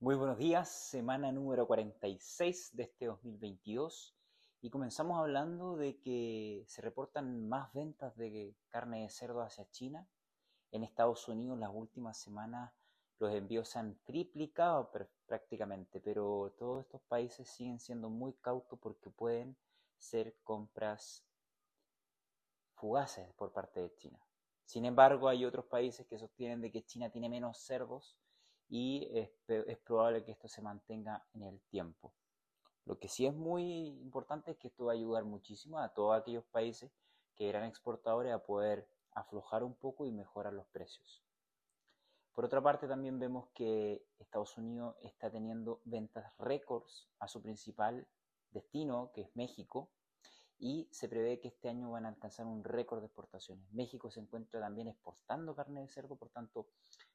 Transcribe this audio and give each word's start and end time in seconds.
Muy 0.00 0.14
buenos 0.14 0.38
días, 0.38 0.68
semana 0.68 1.32
número 1.32 1.66
46 1.66 2.76
de 2.76 2.84
este 2.84 3.06
2022 3.06 4.14
y 4.60 4.70
comenzamos 4.70 5.18
hablando 5.18 5.76
de 5.76 5.98
que 5.98 6.62
se 6.68 6.80
reportan 6.82 7.48
más 7.48 7.72
ventas 7.72 8.16
de 8.16 8.54
carne 8.68 9.02
de 9.02 9.10
cerdo 9.10 9.40
hacia 9.42 9.68
China. 9.72 10.08
En 10.70 10.84
Estados 10.84 11.26
Unidos 11.26 11.58
las 11.58 11.70
últimas 11.74 12.16
semanas 12.16 12.72
los 13.18 13.34
envíos 13.34 13.70
se 13.70 13.80
han 13.80 13.98
triplicado 14.04 14.88
prácticamente, 15.26 16.00
pero 16.00 16.54
todos 16.56 16.84
estos 16.84 17.02
países 17.08 17.48
siguen 17.48 17.80
siendo 17.80 18.08
muy 18.08 18.34
cautos 18.34 18.78
porque 18.78 19.10
pueden 19.10 19.56
ser 19.96 20.36
compras 20.44 21.26
fugaces 22.74 23.32
por 23.32 23.50
parte 23.50 23.80
de 23.80 23.92
China. 23.96 24.24
Sin 24.64 24.84
embargo, 24.84 25.28
hay 25.28 25.44
otros 25.44 25.64
países 25.64 26.06
que 26.06 26.20
sostienen 26.20 26.60
de 26.60 26.70
que 26.70 26.84
China 26.84 27.10
tiene 27.10 27.28
menos 27.28 27.58
cerdos 27.58 28.16
y 28.68 29.08
es, 29.12 29.30
probable 29.78 30.24
que 30.24 30.32
esto 30.32 30.48
se 30.48 30.62
mantenga 30.62 31.24
en 31.34 31.42
el 31.42 31.60
tiempo. 31.70 32.12
Lo 32.84 32.98
que 32.98 33.08
sí 33.08 33.26
es 33.26 33.34
muy 33.34 33.88
importante 34.00 34.52
es 34.52 34.58
que 34.58 34.68
esto 34.68 34.86
va 34.86 34.92
a 34.92 34.94
ayudar 34.94 35.24
muchísimo 35.24 35.78
a 35.78 35.88
todos 35.90 36.18
aquellos 36.18 36.44
países 36.46 36.90
que 37.34 37.48
eran 37.48 37.64
exportadores 37.64 38.32
a 38.32 38.44
poder 38.44 38.88
aflojar 39.12 39.64
un 39.64 39.74
poco 39.74 40.06
y 40.06 40.12
mejorar 40.12 40.52
los 40.52 40.66
precios. 40.68 41.22
Por 42.34 42.44
otra 42.44 42.62
parte, 42.62 42.86
también 42.86 43.18
vemos 43.18 43.48
que 43.52 44.06
Estados 44.18 44.56
Unidos 44.56 44.94
está 45.00 45.30
teniendo 45.30 45.80
ventas 45.84 46.32
récords 46.38 47.08
a 47.18 47.26
su 47.26 47.42
principal 47.42 48.06
destino, 48.50 49.10
que 49.12 49.22
es 49.22 49.34
México, 49.34 49.90
y 50.58 50.88
se 50.90 51.08
prevé 51.08 51.40
que 51.40 51.48
este 51.48 51.68
año 51.68 51.90
van 51.90 52.04
a 52.04 52.08
alcanzar 52.08 52.46
un 52.46 52.64
récord 52.64 53.00
de 53.00 53.06
exportaciones. 53.06 53.70
México 53.72 54.10
se 54.10 54.20
encuentra 54.20 54.60
también 54.60 54.88
exportando 54.88 55.54
carne 55.54 55.82
de 55.82 55.88
cerdo, 55.88 56.16
por 56.16 56.30
tanto, 56.30 56.68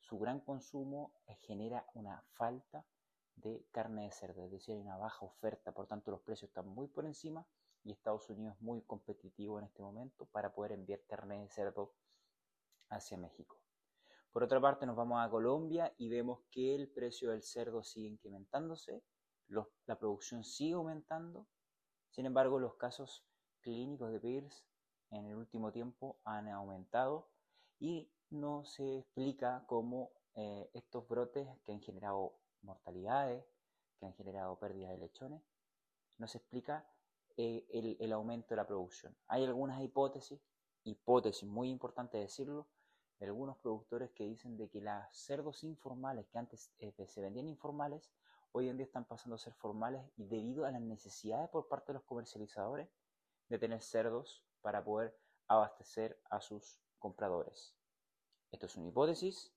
su 0.00 0.18
gran 0.18 0.40
consumo 0.40 1.12
genera 1.40 1.86
una 1.94 2.22
falta 2.34 2.86
de 3.34 3.66
carne 3.70 4.04
de 4.04 4.12
cerdo, 4.12 4.46
es 4.46 4.50
decir, 4.50 4.74
hay 4.74 4.80
una 4.80 4.96
baja 4.96 5.26
oferta, 5.26 5.72
por 5.72 5.86
tanto, 5.86 6.10
los 6.10 6.22
precios 6.22 6.48
están 6.48 6.68
muy 6.68 6.88
por 6.88 7.04
encima 7.04 7.46
y 7.84 7.92
Estados 7.92 8.28
Unidos 8.30 8.56
es 8.56 8.62
muy 8.62 8.82
competitivo 8.82 9.58
en 9.58 9.66
este 9.66 9.82
momento 9.82 10.26
para 10.26 10.54
poder 10.54 10.72
enviar 10.72 11.00
carne 11.06 11.40
de 11.40 11.48
cerdo 11.48 11.94
hacia 12.88 13.18
México. 13.18 13.60
Por 14.32 14.42
otra 14.42 14.60
parte, 14.60 14.86
nos 14.86 14.96
vamos 14.96 15.18
a 15.24 15.30
Colombia 15.30 15.94
y 15.98 16.08
vemos 16.08 16.40
que 16.50 16.74
el 16.74 16.88
precio 16.88 17.30
del 17.30 17.42
cerdo 17.42 17.82
sigue 17.82 18.08
incrementándose, 18.08 19.02
la 19.48 19.98
producción 19.98 20.42
sigue 20.44 20.74
aumentando, 20.74 21.46
sin 22.16 22.24
embargo, 22.24 22.58
los 22.58 22.76
casos 22.76 23.22
clínicos 23.60 24.10
de 24.10 24.18
PIRS 24.18 24.64
en 25.10 25.26
el 25.26 25.36
último 25.36 25.70
tiempo 25.70 26.18
han 26.24 26.48
aumentado 26.48 27.28
y 27.78 28.10
no 28.30 28.64
se 28.64 29.00
explica 29.00 29.64
cómo 29.66 30.12
eh, 30.34 30.70
estos 30.72 31.06
brotes 31.06 31.46
que 31.62 31.72
han 31.72 31.82
generado 31.82 32.38
mortalidades, 32.62 33.44
que 34.00 34.06
han 34.06 34.14
generado 34.14 34.58
pérdidas 34.58 34.92
de 34.92 34.96
lechones, 34.96 35.42
no 36.16 36.26
se 36.26 36.38
explica 36.38 36.88
eh, 37.36 37.66
el, 37.68 37.98
el, 38.00 38.12
aumento 38.14 38.48
de 38.48 38.56
la 38.56 38.66
producción. 38.66 39.14
Hay 39.28 39.44
algunas 39.44 39.82
hipótesis, 39.82 40.40
hipótesis 40.84 41.46
muy 41.46 41.68
importante 41.68 42.16
decirlo, 42.16 42.66
de 43.18 43.26
algunos 43.26 43.58
productores 43.58 44.10
que 44.12 44.24
dicen 44.24 44.56
de 44.56 44.70
que 44.70 44.80
los 44.80 44.94
cerdos 45.12 45.64
informales 45.64 46.26
que 46.28 46.38
antes 46.38 46.72
eh, 46.78 46.94
se 47.06 47.20
vendían 47.20 47.46
informales 47.46 48.10
hoy 48.52 48.68
en 48.68 48.76
día 48.76 48.86
están 48.86 49.04
pasando 49.04 49.36
a 49.36 49.38
ser 49.38 49.54
formales 49.54 50.02
y 50.16 50.24
debido 50.24 50.64
a 50.64 50.70
las 50.70 50.80
necesidades 50.80 51.48
por 51.50 51.68
parte 51.68 51.92
de 51.92 51.94
los 51.94 52.04
comercializadores 52.04 52.88
de 53.48 53.58
tener 53.58 53.82
cerdos 53.82 54.44
para 54.60 54.84
poder 54.84 55.16
abastecer 55.48 56.20
a 56.30 56.40
sus 56.40 56.80
compradores. 56.98 57.74
Esto 58.50 58.66
es 58.66 58.76
una 58.76 58.88
hipótesis 58.88 59.52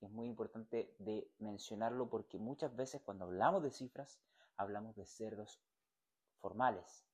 es 0.00 0.10
muy 0.10 0.28
importante 0.28 0.94
de 0.98 1.30
mencionarlo 1.38 2.08
porque 2.08 2.38
muchas 2.38 2.74
veces 2.76 3.02
cuando 3.02 3.24
hablamos 3.24 3.62
de 3.62 3.70
cifras 3.70 4.20
hablamos 4.56 4.94
de 4.96 5.06
cerdos 5.06 5.60
formales 6.38 7.04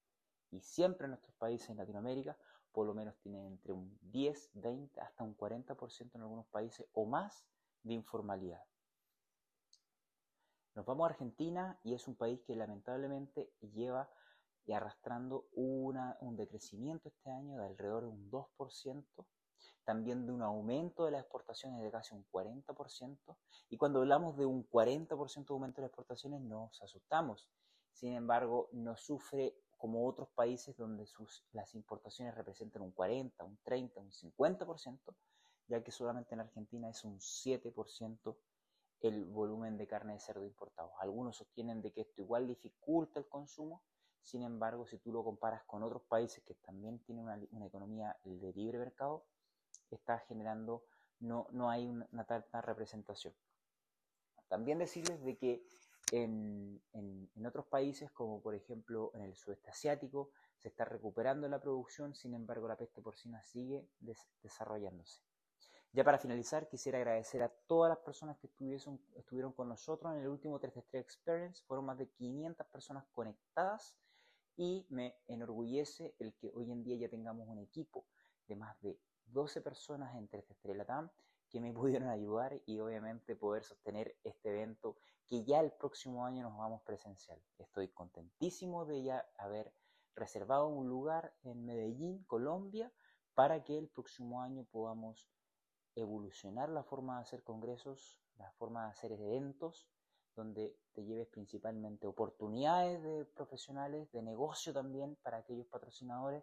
y 0.51 0.61
siempre 0.61 1.07
en 1.07 1.13
nuestros 1.13 1.35
países 1.37 1.71
en 1.71 1.79
Latinoamérica 1.79 2.37
por 2.73 2.87
lo 2.87 2.95
menos 2.95 3.17
tienen 3.21 3.47
entre 3.47 3.73
un 3.73 3.99
10, 4.03 4.51
20 4.55 5.01
hasta 5.01 5.25
un 5.25 5.37
40% 5.37 6.15
en 6.15 6.21
algunos 6.21 6.47
países 6.47 6.87
o 6.93 7.07
más 7.07 7.47
de 7.83 7.95
informalidad. 7.95 8.63
Nos 10.75 10.87
vamos 10.87 11.07
a 11.07 11.11
Argentina 11.13 11.79
y 11.85 11.95
es 11.95 12.09
un 12.09 12.17
país 12.17 12.41
que 12.45 12.57
lamentablemente 12.57 13.53
lleva 13.61 14.11
y 14.67 14.73
arrastrando 14.73 15.47
un 15.53 16.37
decrecimiento 16.37 17.09
este 17.11 17.31
año 17.31 17.59
de 17.59 17.67
alrededor 17.67 18.03
de 18.03 18.09
un 18.09 18.29
2%, 18.29 19.05
también 19.85 20.27
de 20.27 20.33
un 20.33 20.43
aumento 20.43 21.05
de 21.05 21.13
las 21.13 21.21
exportaciones 21.21 21.81
de 21.81 21.93
casi 21.93 22.17
un 22.17 22.27
40%, 22.33 23.19
y 23.71 23.77
cuando 23.77 24.01
hablamos 24.01 24.37
de 24.37 24.47
un 24.47 24.69
40% 24.69 25.47
de 25.47 25.55
aumento 25.55 25.77
de 25.77 25.83
las 25.83 25.91
exportaciones 25.91 26.41
nos 26.41 26.83
asustamos. 26.83 27.47
Sin 27.93 28.15
embargo, 28.15 28.69
no 28.73 28.97
sufre 28.97 29.57
como 29.79 30.09
otros 30.09 30.29
países 30.31 30.77
donde 30.77 31.07
sus, 31.07 31.45
las 31.53 31.73
importaciones 31.77 32.35
representan 32.35 32.83
un 32.83 32.91
40, 32.91 33.45
un 33.45 33.59
30, 33.63 34.01
un 34.01 34.11
50%, 34.11 34.99
ya 35.69 35.85
que 35.85 35.93
solamente 35.93 36.35
en 36.35 36.41
Argentina 36.41 36.89
es 36.89 37.05
un 37.05 37.21
7% 37.21 38.37
el 39.09 39.25
volumen 39.27 39.77
de 39.77 39.87
carne 39.87 40.15
de 40.15 40.21
cerdo 40.21 40.45
importado. 40.45 40.93
Algunos 40.99 41.37
sostienen 41.37 41.83
de 41.83 41.93
que 41.93 42.03
esto 42.03 42.23
igual 42.23 42.47
dificulta 42.47 43.19
el 43.19 43.29
consumo, 43.29 43.83
sin 44.23 44.43
embargo, 44.43 44.87
si 44.87 44.99
tú 44.99 45.13
lo 45.13 45.23
comparas 45.23 45.63
con 45.65 45.83
otros 45.83 46.03
países 46.03 46.43
que 46.45 46.55
también 46.55 46.99
tienen 47.01 47.25
una, 47.25 47.67
economía 47.67 48.17
de 48.25 48.53
libre 48.55 48.79
mercado, 48.79 49.27
está 49.91 50.19
generando, 50.21 50.85
no, 51.21 51.47
no 51.51 51.69
hay 51.69 51.87
una, 51.87 52.25
tanta 52.25 52.63
representación. 52.63 53.35
También 54.49 54.79
decirles 54.79 55.23
de 55.23 55.37
que 55.37 55.67
en, 56.13 56.81
otros 57.47 57.67
países, 57.67 58.11
como 58.13 58.41
por 58.41 58.55
ejemplo 58.55 59.11
en 59.15 59.21
el 59.21 59.37
sudeste 59.37 59.71
asiático, 59.71 60.31
se 60.57 60.69
está 60.69 60.87
recuperando 60.87 61.47
la 61.47 61.61
producción, 61.61 62.15
sin 62.15 62.33
embargo 62.33 62.67
la 62.67 62.79
peste 62.79 63.03
porcina 63.03 63.43
sigue 63.43 63.87
desarrollándose. 64.43 65.21
Ya 65.95 66.03
para 66.03 66.19
finalizar, 66.19 66.67
quisiera 66.67 66.99
agradecer 66.99 67.41
a 67.45 67.49
todas 67.69 67.89
las 67.89 67.99
personas 67.99 68.37
que 68.39 68.49
estuvieron 68.49 69.53
con 69.53 69.69
nosotros 69.69 70.13
en 70.13 70.23
el 70.23 70.27
último 70.27 70.59
3D3 70.59 70.99
Experience. 70.99 71.63
Fueron 71.69 71.87
más 71.87 71.97
de 71.97 72.09
500 72.09 72.67
personas 72.67 73.05
conectadas 73.13 73.97
y 74.57 74.85
me 74.91 75.15
enorgullece 75.29 76.17
el 76.19 76.35
que 76.35 76.51
hoy 76.53 76.73
en 76.73 76.83
día 76.83 76.97
ya 76.97 77.09
tengamos 77.09 77.47
un 77.49 77.61
equipo 77.61 78.09
de 78.49 78.57
más 78.57 78.77
de 78.81 78.99
12 79.27 79.61
personas 79.61 80.17
en 80.17 80.29
3D3 80.29 80.75
Latam 80.75 81.11
que 81.49 81.61
me 81.61 81.73
pudieron 81.73 82.09
ayudar 82.09 82.61
y 82.67 82.81
obviamente 82.81 83.37
poder 83.37 83.63
sostener 83.63 84.17
este 84.25 84.51
evento 84.51 84.97
que 85.29 85.45
ya 85.45 85.61
el 85.61 85.71
próximo 85.71 86.27
año 86.27 86.43
nos 86.43 86.59
vamos 86.59 86.83
presencial. 86.83 87.41
Estoy 87.57 87.87
contentísimo 87.87 88.85
de 88.85 89.05
ya 89.05 89.25
haber 89.39 89.73
reservado 90.17 90.67
un 90.67 90.89
lugar 90.89 91.33
en 91.45 91.65
Medellín, 91.65 92.25
Colombia, 92.25 92.93
para 93.35 93.63
que 93.63 93.79
el 93.79 93.87
próximo 93.87 94.43
año 94.43 94.65
podamos 94.65 95.29
evolucionar 95.95 96.69
la 96.69 96.83
forma 96.83 97.17
de 97.17 97.23
hacer 97.23 97.43
congresos, 97.43 98.19
la 98.39 98.51
forma 98.53 98.85
de 98.85 98.91
hacer 98.91 99.13
eventos, 99.13 99.89
donde 100.35 100.77
te 100.93 101.05
lleves 101.05 101.29
principalmente 101.29 102.07
oportunidades 102.07 103.03
de 103.03 103.25
profesionales, 103.25 104.11
de 104.13 104.23
negocio 104.23 104.73
también 104.73 105.17
para 105.23 105.39
aquellos 105.39 105.67
patrocinadores 105.67 106.43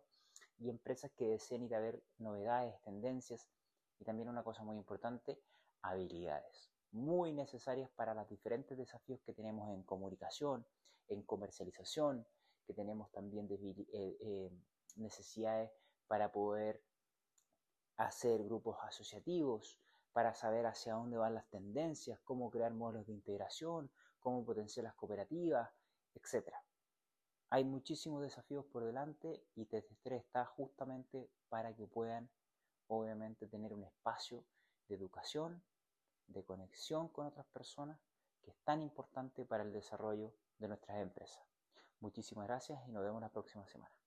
y 0.60 0.70
empresas 0.70 1.12
que 1.12 1.28
deseen 1.28 1.64
ir 1.64 1.76
a 1.76 1.80
ver 1.80 2.02
novedades, 2.18 2.82
tendencias 2.82 3.50
y 4.00 4.06
también 4.06 4.30
una 4.30 4.44
cosa 4.44 4.64
muy 4.64 4.78
importante, 4.78 5.42
habilidades 5.82 6.72
muy 6.92 7.32
necesarias 7.32 7.90
para 7.96 8.14
los 8.14 8.28
diferentes 8.30 8.78
desafíos 8.78 9.22
que 9.26 9.34
tenemos 9.34 9.70
en 9.70 9.84
comunicación, 9.84 10.66
en 11.08 11.24
comercialización, 11.24 12.26
que 12.66 12.74
tenemos 12.74 13.12
también 13.12 13.48
eh, 13.50 13.88
eh, 13.94 14.52
necesidades 14.98 15.72
para 16.08 16.32
poder 16.32 16.82
hacer 17.98 18.44
grupos 18.44 18.78
asociativos, 18.84 19.80
para 20.14 20.34
saber 20.34 20.66
hacia 20.66 20.94
dónde 20.94 21.18
van 21.18 21.36
las 21.36 21.50
tendencias, 21.50 22.20
cómo 22.22 22.50
crear 22.50 22.74
modelos 22.74 23.08
de 23.08 23.14
integración, 23.14 23.90
cómo 24.20 24.44
potenciar 24.44 24.84
las 24.84 24.96
cooperativas, 24.96 25.70
etc. 26.14 26.54
Hay 27.50 27.64
muchísimos 27.64 28.22
desafíos 28.22 28.66
por 28.66 28.84
delante 28.84 29.44
y 29.56 29.66
TT3 29.66 30.14
está 30.14 30.46
justamente 30.46 31.30
para 31.50 31.76
que 31.76 31.88
puedan, 31.88 32.30
obviamente, 32.88 33.48
tener 33.48 33.74
un 33.74 33.84
espacio 33.84 34.44
de 34.88 34.96
educación, 34.96 35.64
de 36.28 36.44
conexión 36.44 37.10
con 37.10 37.28
otras 37.28 37.46
personas, 37.48 38.00
que 38.42 38.52
es 38.52 38.58
tan 38.64 38.82
importante 38.82 39.46
para 39.46 39.64
el 39.64 39.72
desarrollo 39.72 40.34
de 40.60 40.68
nuestras 40.68 40.98
empresas. 41.00 41.44
Muchísimas 42.00 42.48
gracias 42.48 42.82
y 42.88 42.92
nos 42.92 43.04
vemos 43.04 43.22
la 43.22 43.30
próxima 43.30 43.68
semana. 43.68 44.01